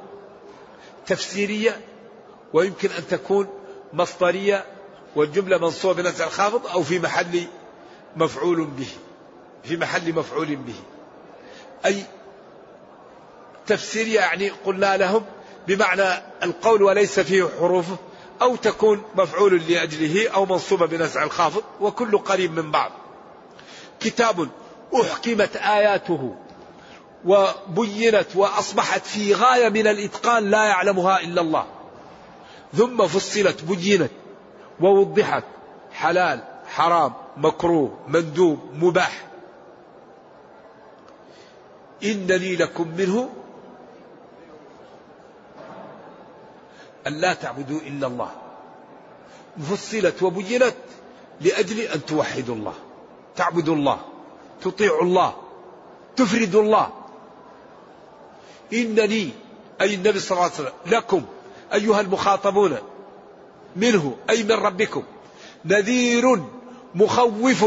[1.06, 1.80] تفسيرية
[2.52, 3.48] ويمكن أن تكون
[3.92, 4.64] مصدرية
[5.16, 7.46] والجملة منصوبة بنزع الخافض أو في محل
[8.16, 8.88] مفعول به.
[9.64, 10.74] في محل مفعول به.
[11.86, 12.02] أي
[13.66, 15.24] تفسيرية يعني قلنا لهم
[15.68, 17.96] بمعنى القول وليس فيه حروفه
[18.42, 22.90] أو تكون مفعول لأجله أو منصوبة بنزع الخافض وكل قريب من بعض.
[24.00, 24.48] كتاب
[25.00, 26.34] أحكمت آياته
[27.24, 31.66] وبينت وأصبحت في غاية من الإتقان لا يعلمها إلا الله.
[32.76, 34.10] ثم فصلت بينت
[34.80, 35.44] ووضحت
[35.92, 39.26] حلال حرام مكروه مندوب مباح.
[42.04, 43.30] إنني لكم منه
[47.06, 48.30] أن لا تعبدوا إلا الله.
[49.70, 50.74] فصلت وبينت
[51.40, 52.74] لأجل أن توحدوا الله.
[53.36, 54.00] تعبدوا الله.
[54.62, 55.34] تطيعوا الله.
[56.16, 56.90] تفردوا الله.
[58.72, 59.30] إنني
[59.80, 61.22] أي النبي صلى الله عليه وسلم لكم
[61.72, 62.76] أيها المخاطبون
[63.76, 65.02] منه أي من ربكم
[65.64, 66.42] نذير
[66.94, 67.64] مخوف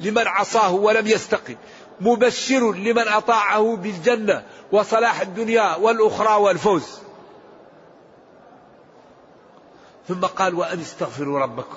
[0.00, 1.56] لمن عصاه ولم يستقم
[2.00, 6.98] مبشر لمن أطاعه بالجنة وصلاح الدنيا والأخرى والفوز.
[10.08, 11.76] ثم قال وأن استغفروا ربكم.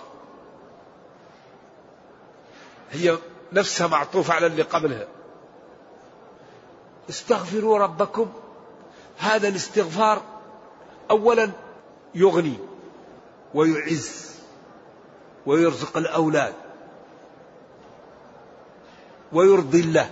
[2.92, 3.18] هي
[3.54, 5.08] نفسها معطوفة على اللي قبلها.
[7.10, 8.34] استغفروا ربكم.
[9.18, 10.22] هذا الاستغفار
[11.12, 11.52] أولا
[12.16, 12.58] يغني
[13.54, 14.36] ويعز
[15.46, 16.54] ويرزق الأولاد
[19.34, 20.10] ويرضي الله.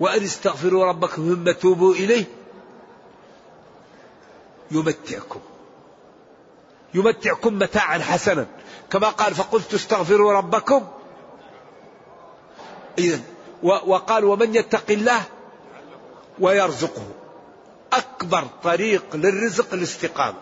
[0.00, 2.24] وأن استغفروا ربكم ثم توبوا إليه
[4.70, 5.40] يمتعكم.
[6.94, 8.46] يمتعكم متاعا حسنا.
[8.90, 10.88] كما قال فقلت استغفروا ربكم.
[12.98, 13.20] إذا
[13.62, 15.22] وقال ومن يتق الله
[16.38, 17.06] ويرزقه.
[17.92, 20.38] أكبر طريق للرزق الاستقامة.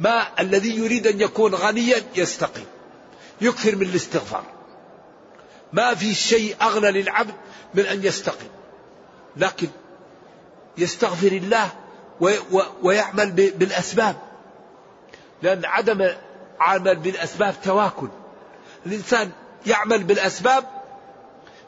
[0.00, 2.66] ما الذي يريد أن يكون غنيا يستقيم.
[3.40, 4.44] يكثر من الاستغفار.
[5.72, 7.34] ما في شيء أغنى للعبد
[7.74, 8.50] من أن يستقيم.
[9.36, 9.68] لكن
[10.78, 11.68] يستغفر الله
[12.82, 14.16] ويعمل بالأسباب.
[15.44, 16.10] لأن عدم
[16.60, 18.08] عمل بالأسباب تواكل.
[18.86, 19.30] الإنسان
[19.66, 20.64] يعمل بالأسباب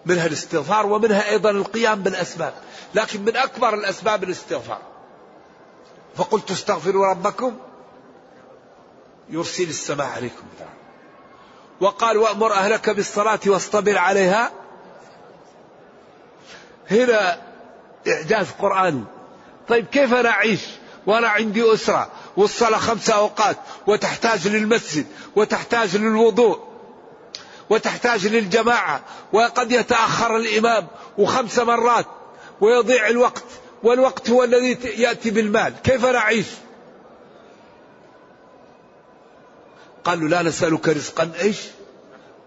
[0.06, 2.54] منها الاستغفار ومنها أيضا القيام بالأسباب.
[2.94, 4.78] لكن من أكبر الأسباب الاستغفار.
[6.16, 7.56] فقلت استغفروا ربكم
[9.30, 10.46] يرسل السماء عليكم
[11.80, 14.52] وقال وأمر أهلك بالصلاة واصطبر عليها.
[16.90, 17.42] هنا
[18.08, 19.04] إعجاز قرآني
[19.68, 20.66] طيب كيف أنا أعيش
[21.06, 26.66] وأنا عندي أسرة والصلاة خمسة أوقات وتحتاج للمسجد وتحتاج للوضوء
[27.70, 29.00] وتحتاج للجماعة
[29.32, 30.86] وقد يتأخر الإمام
[31.18, 32.06] وخمس مرات
[32.60, 33.44] ويضيع الوقت
[33.82, 35.74] والوقت هو الذي يأتي بالمال.
[35.84, 36.46] كيف نعيش؟
[40.04, 41.30] قالوا لا نسألك رزقا.
[41.40, 41.60] إيش؟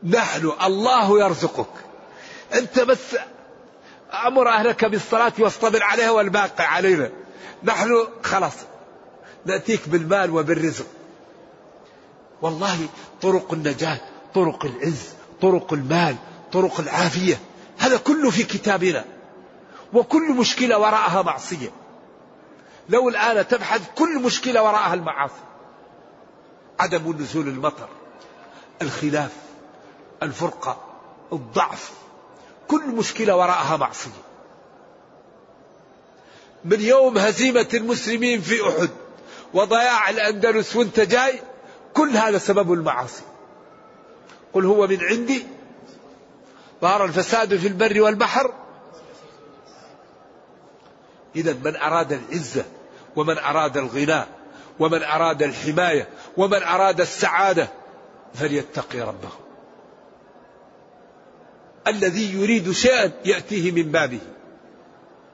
[0.03, 1.69] نحن الله يرزقك.
[2.53, 3.17] أنت بس
[4.25, 7.11] أمر أهلك بالصلاة واصطبر عليها والباقي علينا.
[7.63, 8.53] نحن خلاص.
[9.45, 10.85] نأتيك بالمال وبالرزق.
[12.41, 12.87] والله
[13.21, 13.99] طرق النجاة
[14.35, 15.09] طرق العز
[15.41, 16.15] طرق المال
[16.51, 17.39] طرق العافية
[17.77, 19.05] هذا كله في كتابنا.
[19.93, 21.71] وكل مشكلة وراءها معصية.
[22.89, 25.33] لو الآن تبحث كل مشكلة وراءها المعاصي.
[26.79, 27.89] عدم نزول المطر
[28.81, 29.31] الخلاف
[30.23, 30.81] الفرقة
[31.33, 31.91] الضعف.
[32.67, 34.21] كل مشكلة وراءها معصية.
[36.65, 38.89] من يوم هزيمة المسلمين في أحد
[39.53, 41.39] وضياع الأندلس وانت جاي
[41.93, 43.23] كل هذا سبب المعاصي.
[44.53, 45.45] قل هو من عندي
[46.81, 48.53] ظهر الفساد في البر والبحر.
[51.35, 52.65] إذا من أراد العزة
[53.15, 54.23] ومن أراد الغنى
[54.79, 57.67] ومن أراد الحماية ومن أراد السعادة
[58.33, 59.29] فليتقي ربه.
[61.87, 64.19] الذي يريد شيئا يأتيه من بابه.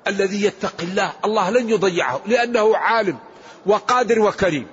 [0.08, 3.18] الذي يتقي الله الله لن يضيعه لأنه عالم.
[3.66, 4.68] وقادر وكريم.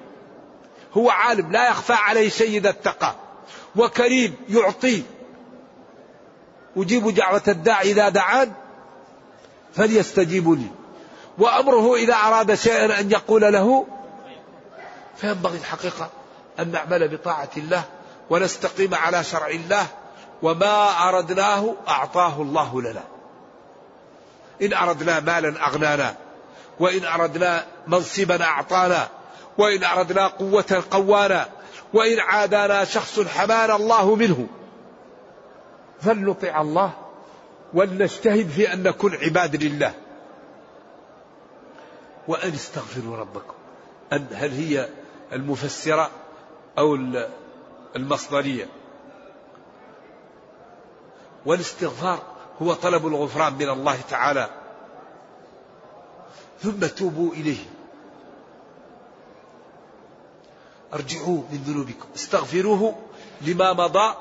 [0.92, 3.14] هو عالم لا يخفى عليه شيء إذا اتقى.
[3.76, 5.02] وكريم يعطي.
[6.76, 8.52] أجيب دعوة الداعي إذا دعان
[9.74, 10.66] فليستجيبوا لي.
[11.38, 13.86] وأمره إذا أراد شيئا أن يقول له
[15.16, 16.10] فينبغي الحقيقة
[16.58, 17.84] أن نعمل بطاعة الله
[18.30, 19.86] ونستقيم على شرع الله.
[20.42, 23.02] وما أردناه أعطاه الله لنا.
[24.62, 26.14] إن أردنا مالا أغنانا.
[26.82, 29.08] وإن أردنا منصبا أعطانا
[29.58, 31.48] وإن أردنا قوة قوانا
[31.94, 34.46] وإن عادانا شخص حمانا الله منه.
[36.00, 36.92] فلنطع الله
[37.74, 39.94] ولنجتهد في أن نكون عباد لله.
[42.28, 43.54] وأن استغفروا ربكم.
[44.12, 44.88] أن هل هي
[45.32, 46.10] المفسرة
[46.78, 46.98] أو
[47.96, 48.66] المصدرية؟
[51.46, 52.22] والاستغفار
[52.62, 54.61] هو طلب الغفران من الله تعالى.
[56.62, 57.64] ثم توبوا إليه.
[60.94, 62.06] أرجعوا من ذنوبكم.
[62.16, 62.98] استغفروه
[63.40, 64.14] لما مضى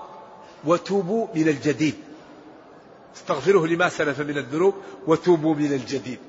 [0.65, 1.95] وتوبوا من الجديد.
[3.15, 4.75] استغفروه لما سلف من الذنوب
[5.07, 6.19] وتوبوا من الجديد.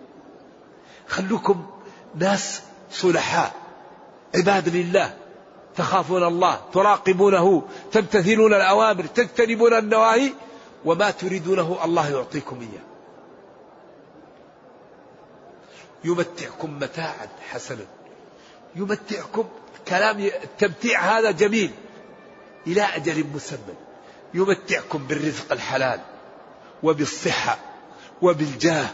[1.09, 1.67] خلوكم
[2.15, 2.61] ناس
[2.93, 3.55] صلحاء
[4.35, 5.17] عباد لله.
[5.77, 6.61] تخافون الله.
[6.73, 7.63] تراقبونه.
[7.93, 9.07] تمتثلون الأوامر.
[9.07, 10.33] تجتنبون النواهي.
[10.85, 12.92] وما تريدونه الله يعطيكم إياه.
[16.05, 17.87] يمتعكم متاعا حسنا.
[18.77, 19.49] يمتعكم
[19.89, 21.71] كلام التمتيع هذا جميل
[22.67, 23.75] إلى أجل مسمى.
[24.35, 26.01] يمتعكم بالرزق الحلال
[26.83, 27.59] وبالصحة
[28.23, 28.87] وبالجاه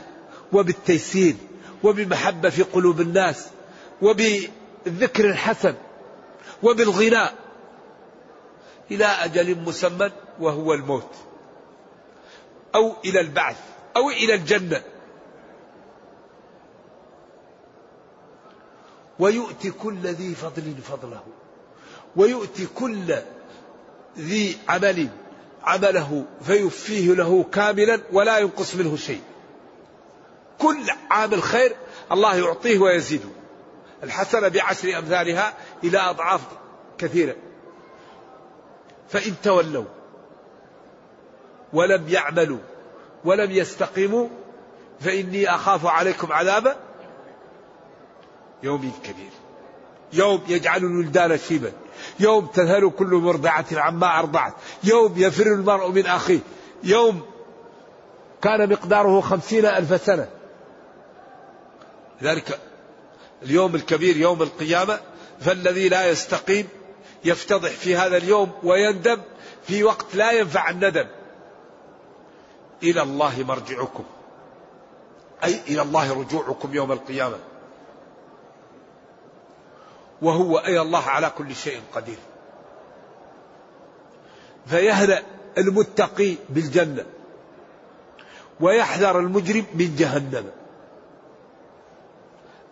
[0.53, 1.35] وبالتيسير
[1.83, 3.49] وبمحبة في قلوب الناس
[4.03, 5.75] وبالذكر الحسن
[6.63, 7.35] وبالغناء
[8.91, 11.11] إلى أجل مسمى وهو الموت
[12.75, 13.57] أو إلى البعث
[13.97, 14.83] أو إلى الجنة.
[19.19, 21.23] ويؤتي كل ذي فضل فضله
[22.17, 23.15] ويؤتي كل
[24.19, 25.09] ذي عمل
[25.65, 29.23] عمله فيوفيه له كاملا ولا ينقص منه شيء.
[30.59, 31.77] كل عامل خير
[32.13, 33.29] الله يعطيه ويزيده.
[34.03, 35.55] الحسنة بعشر أمثالها
[35.85, 36.41] إلى أضعاف
[36.99, 37.37] كثيرة.
[39.09, 39.85] فإن تولوا
[41.73, 42.59] ولم يعملوا
[43.25, 44.29] ولم يستقيموا
[45.01, 46.77] فإني أخاف عليكم عذاب
[48.63, 49.31] يوم كبير.
[50.13, 51.73] يوم يجعل الولدان شيبا
[52.21, 54.55] يوم تذهل كل مرضعة عما أرضعت.
[54.85, 56.39] يوم يفر المرء من أخيه.
[56.85, 57.23] يوم
[58.43, 60.29] كان مقداره خمسين ألف سنة.
[62.23, 62.61] ذلك
[63.43, 65.01] اليوم الكبير يوم القيامة
[65.41, 66.69] فالذي لا يستقيم
[67.25, 69.21] يفتضح في هذا اليوم ويندم
[69.67, 71.07] في وقت لا ينفع الندم.
[72.83, 74.05] إلى الله مرجعكم.
[75.45, 77.37] أي إلى الله رجوعكم يوم القيامة.
[80.23, 82.19] وهو أي الله على كل شيء قدير.
[84.67, 85.23] فيهدأ
[85.59, 87.07] المتقي بالجنة
[88.61, 90.51] ويحذر المجرم من جهنم.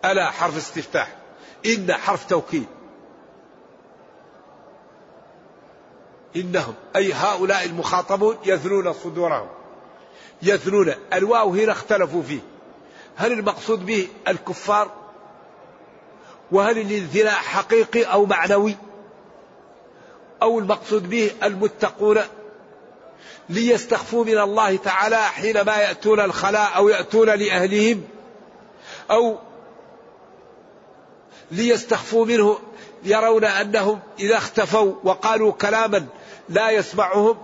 [0.05, 1.15] ألا حرف استفتاح؟
[1.65, 2.67] إن حرف توكيد.
[6.35, 9.47] إنهم أي هؤلاء المخاطبون يثنون صدورهم.
[10.41, 12.39] يثنون الواو هنا اختلفوا فيه.
[13.15, 14.91] هل المقصود به الكفار
[16.51, 18.75] وهل الانثناء حقيقي أو معنوي؟
[20.41, 22.21] أو المقصود به المتقون
[23.49, 28.03] ليستخفوا من الله تعالى حينما يأتون الخلاء أو يأتون لأهلهم؟
[29.11, 29.37] أو
[31.51, 32.59] ليستخفوا منه
[33.03, 36.05] يرون أنهم إذا اختفوا وقالوا كلاما
[36.49, 37.37] لا يسمعهم؟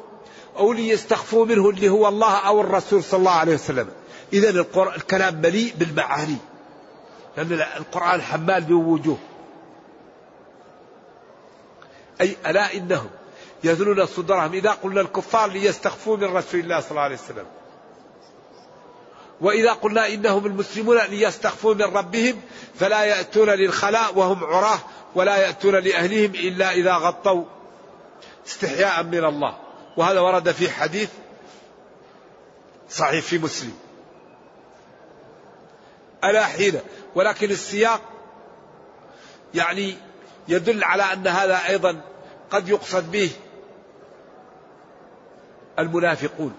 [0.57, 3.89] أو ليستخفوا منه اللي هو الله أو الرسول صلى الله عليه وسلم؟
[4.33, 6.37] إذا الكلام مليء بالمعاني.
[7.37, 9.17] لأن القرآن حمال بوجوه.
[12.21, 13.09] أي ألا إنهم
[13.63, 17.45] يذلون صدرهم إذا قلنا الكفار ليستخفوا من رسول الله صلى الله عليه وسلم.
[19.41, 22.41] وإذا قلنا إنهم المسلمون ليستخفوا من ربهم
[22.75, 24.79] فلا يأتون للخلاء وهم عراه
[25.15, 27.45] ولا يأتون لأهلهم إلا إذا غطوا
[28.47, 29.57] استحياء من الله.
[29.97, 31.09] وهذا ورد في حديث
[32.89, 33.73] صحيح في مسلم.
[36.23, 36.79] ألا حين
[37.15, 38.01] ولكن السياق
[39.53, 39.95] يعني
[40.47, 42.01] يدل على أن هذا أيضا
[42.51, 43.31] قد يقصد به
[45.79, 46.53] المنافقون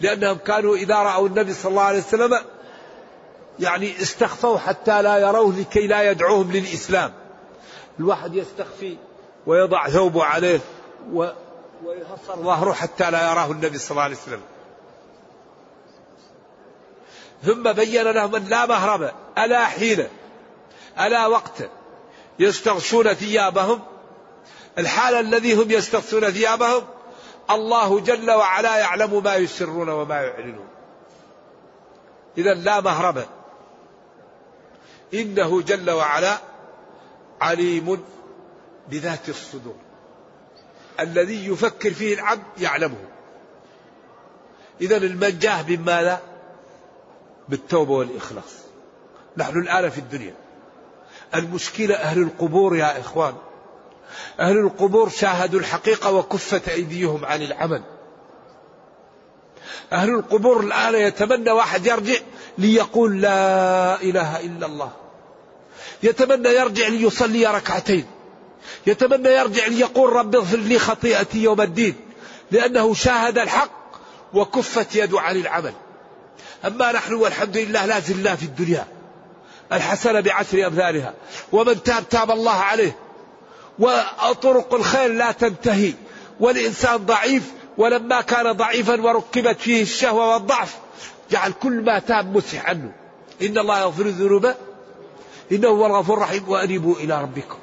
[0.00, 2.38] لأنهم كانوا إذا رأوا النبي صلى الله عليه وسلم
[3.60, 7.12] يعني استخفوا حتى لا يروه لكي لا يدعوهم للإسلام.
[8.00, 8.96] الواحد يستخفي
[9.46, 10.60] ويضع ثوبه عليه
[11.12, 14.40] ويهصر ظهره حتى لا يراه النبي صلى الله عليه وسلم.
[17.42, 20.08] ثم بين لهم أن لا مهرب ألا حين
[21.00, 21.70] ألا وقت
[22.38, 23.80] يستغشون ثيابهم.
[24.78, 26.82] الحال الذي هم يستغشون ثيابهم
[27.50, 30.68] الله جل وعلا يعلم ما يسرون وما يعلنون.
[32.38, 33.24] إذا لا مهرب.
[35.14, 36.38] إنه جل وعلا
[37.40, 38.04] عليم
[38.88, 39.76] بذات الصدور.
[41.00, 43.04] الذي يفكر فيه العبد يعلمه.
[44.80, 46.20] إذا المنجاه من ماذا؟
[47.48, 48.54] بالتوبة والإخلاص.
[49.36, 50.34] نحن الآن في الدنيا.
[51.34, 53.34] المشكلة أهل القبور يا إخوان.
[54.40, 57.82] أهل القبور شاهدوا الحقيقة وكفت أيديهم عن العمل.
[59.92, 62.18] أهل القبور الآن يتمنى واحد يرجع
[62.58, 64.92] ليقول لا إله إلا الله.
[66.02, 68.06] يتمنى يرجع ليصلي ركعتين.
[68.86, 71.94] يتمنى يرجع ليقول رب اغفر لي خطيئتي يوم الدين.
[72.50, 73.70] لأنه شاهد الحق
[74.34, 75.72] وكفت يده عن العمل.
[76.66, 78.86] أما نحن والحمد لله لا زلنا في الدنيا
[79.72, 81.14] الحسنة بعشر أمثالها
[81.52, 82.96] ومن تاب تاب الله عليه
[83.78, 85.92] وطرق الخير لا تنتهي
[86.40, 87.42] والإنسان ضعيف
[87.78, 90.78] ولما كان ضعيفا وركبت فيه الشهوة والضعف
[91.30, 92.92] جعل كل ما تاب مسح عنه.
[93.42, 94.54] إن الله يغفر الذنوب
[95.52, 97.58] إنه هو الغفور الرحيم وأنيبوا إلى ربكم.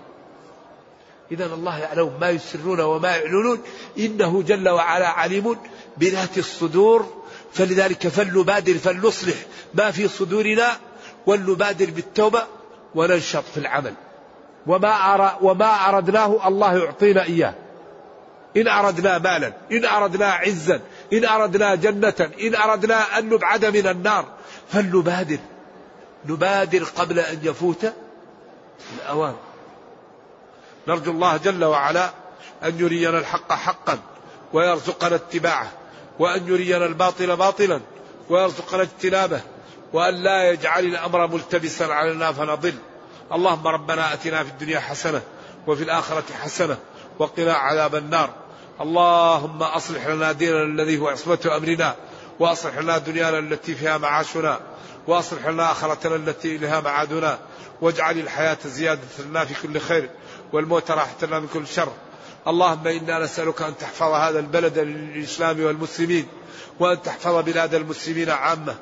[1.32, 3.62] إذا الله يعلم ما يسرون وما يعلنون
[4.00, 5.58] إنه جل وعلا عليم
[5.98, 7.25] بذات الصدور.
[7.56, 9.36] فلذلك فلنبادر فلنصلح
[9.74, 10.78] ما في صدورنا
[11.26, 12.44] ولنبادر بالتوبة
[12.96, 13.94] وننشط في العمل.
[14.68, 17.54] وما وما أردناه الله يعطينا إياه.
[18.58, 20.82] إن أردنا مالا إن أردنا عزا
[21.14, 24.26] إن أردنا جنة إن أردنا أن نبعد من النار.
[24.72, 25.40] فلنبادر.
[26.26, 27.94] نبادر قبل أن يفوت
[28.98, 29.36] الأوان.
[30.88, 32.10] نرجو الله جل وعلا
[32.64, 34.00] أن يرينا الحق حقا
[34.54, 35.72] ويرزقنا اتباعه.
[36.20, 37.82] وأن يرينا الباطل باطلا
[38.30, 39.42] ويرزقنا اجتنابه
[39.94, 42.74] وأن لا يجعل الأمر ملتبسا علينا فنضل.
[43.34, 45.22] اللهم ربنا أتنا في الدنيا حسنة
[45.68, 46.78] وفي الآخرة حسنة
[47.20, 48.30] وقنا عذاب النار.
[48.82, 51.96] اللهم أصلح لنا ديننا الذي هو عصمة أمرنا
[52.40, 54.60] وأصلح لنا دنيانا التي فيها معاشنا
[55.08, 57.40] وأصلح لنا آخرتنا التي إليها معادنا
[57.82, 60.10] واجعل الحياة زيادة لنا في كل خير
[60.54, 61.92] والموت راحة لنا من كل شر.
[62.48, 66.28] اللهم إنا نسألك أن تحفظ هذا البلد للإسلام والمسلمين
[66.80, 68.76] وأن تحفظ بلاد المسلمين عامة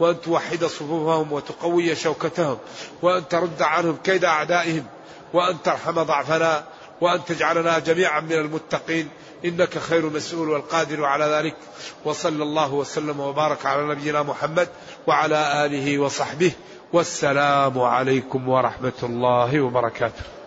[0.00, 2.58] وأن توحد صفوفهم وتقوي شوكتهم
[3.02, 4.84] وأن ترد عنهم كيد أعدائهم
[5.32, 6.64] وأن ترحم ضعفنا
[7.00, 9.08] وأن تجعلنا جميعا من المتقين.
[9.44, 11.56] إنك خير مسؤول والقادر على ذلك.
[12.04, 14.68] وصلى الله وسلم وبارك على نبينا محمد
[15.06, 16.52] وعلى آله وصحبه.
[16.92, 20.39] والسلام عليكم ورحمة الله وبركاته.